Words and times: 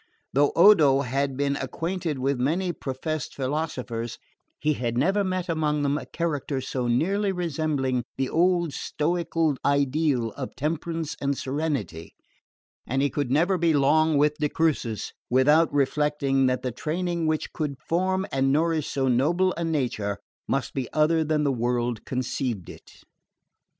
Though 0.33 0.51
Odo 0.55 1.01
had 1.01 1.37
been 1.37 1.55
acquainted 1.55 2.17
with 2.17 2.39
many 2.39 2.73
professed 2.73 3.35
philosophers 3.35 4.17
he 4.59 4.73
had 4.73 4.97
never 4.97 5.23
met 5.23 5.47
among 5.47 5.83
them 5.83 5.95
a 5.95 6.07
character 6.07 6.59
so 6.59 6.87
nearly 6.87 7.31
resembling 7.31 8.03
the 8.17 8.27
old 8.27 8.73
stoical 8.73 9.57
ideal 9.63 10.31
of 10.31 10.55
temperance 10.55 11.15
and 11.21 11.37
serenity, 11.37 12.15
and 12.87 13.03
he 13.03 13.11
could 13.11 13.29
never 13.29 13.59
be 13.59 13.73
long 13.75 14.17
with 14.17 14.39
de 14.39 14.49
Crucis 14.49 15.13
without 15.29 15.71
reflecting 15.71 16.47
that 16.47 16.63
the 16.63 16.71
training 16.71 17.27
which 17.27 17.53
could 17.53 17.77
form 17.79 18.25
and 18.31 18.51
nourish 18.51 18.87
so 18.87 19.07
noble 19.07 19.53
a 19.55 19.63
nature 19.63 20.17
must 20.47 20.73
be 20.73 20.91
other 20.93 21.23
than 21.23 21.43
the 21.43 21.53
world 21.53 22.03
conceived 22.05 22.71
it. 22.71 23.03